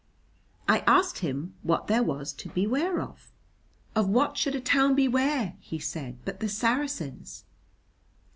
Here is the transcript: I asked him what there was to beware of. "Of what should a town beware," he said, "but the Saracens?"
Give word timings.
I 0.67 0.79
asked 0.87 1.19
him 1.19 1.53
what 1.61 1.85
there 1.85 2.01
was 2.01 2.33
to 2.33 2.49
beware 2.49 2.99
of. 2.99 3.31
"Of 3.95 4.09
what 4.09 4.35
should 4.35 4.55
a 4.55 4.59
town 4.59 4.95
beware," 4.95 5.55
he 5.59 5.77
said, 5.77 6.17
"but 6.25 6.39
the 6.39 6.49
Saracens?" 6.49 7.45